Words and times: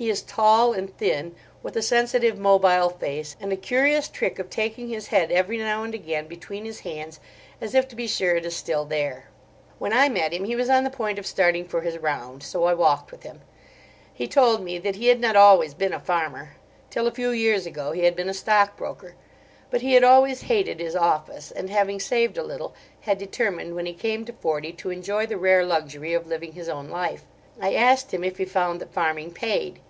He 0.00 0.10
is 0.10 0.22
tall 0.22 0.74
and 0.74 0.96
thin, 0.96 1.34
with 1.60 1.76
a 1.76 1.82
sensitive, 1.82 2.38
mobile 2.38 2.88
face, 2.88 3.34
and 3.40 3.52
a 3.52 3.56
curious 3.56 4.06
trick 4.06 4.38
of 4.38 4.48
taking 4.48 4.86
his 4.90 5.08
head 5.08 5.32
every 5.32 5.58
now 5.58 5.82
and 5.82 5.92
again 5.92 6.28
between 6.28 6.64
his 6.64 6.78
hands, 6.78 7.18
as 7.60 7.74
if 7.74 7.88
to 7.88 7.96
be 7.96 8.06
sure 8.06 8.36
it 8.36 8.46
is 8.46 8.54
still 8.54 8.84
there. 8.84 9.28
When 9.80 9.92
I 9.92 10.08
met 10.08 10.32
him 10.32 10.44
he 10.44 10.54
was 10.54 10.70
on 10.70 10.84
the 10.84 10.90
point 10.90 11.18
of 11.18 11.26
starting 11.26 11.64
for 11.66 11.80
his 11.80 11.98
round, 11.98 12.44
so 12.44 12.62
I 12.62 12.74
walked 12.74 13.10
with 13.10 13.24
him. 13.24 13.40
He 14.14 14.28
told 14.28 14.62
me 14.62 14.78
that 14.78 14.94
he 14.94 15.08
had 15.08 15.18
not 15.18 15.34
always 15.34 15.74
been 15.74 15.92
a 15.92 15.98
farmer. 15.98 16.50
Till 16.90 17.08
a 17.08 17.12
few 17.12 17.30
years 17.30 17.66
ago 17.66 17.90
he 17.90 18.04
had 18.04 18.14
been 18.14 18.28
a 18.28 18.34
stockbroker. 18.34 19.16
But 19.68 19.80
he 19.80 19.94
had 19.94 20.04
always 20.04 20.42
hated 20.42 20.78
his 20.78 20.94
office; 20.94 21.50
and 21.50 21.70
having 21.70 21.98
saved 21.98 22.38
a 22.38 22.44
little, 22.44 22.72
had 23.00 23.18
determined 23.18 23.74
when 23.74 23.86
he 23.86 23.94
came 23.94 24.24
to 24.26 24.32
forty 24.32 24.70
to 24.74 24.90
enjoy 24.90 25.26
the 25.26 25.38
rare 25.38 25.64
luxury 25.64 26.12
of 26.14 26.28
living 26.28 26.52
his 26.52 26.68
own 26.68 26.88
life. 26.88 27.24
I 27.60 27.74
asked 27.74 28.14
him 28.14 28.22
if 28.22 28.36
he 28.38 28.44
found 28.44 28.80
that 28.80 28.92
farming 28.94 29.32
paid. 29.32 29.80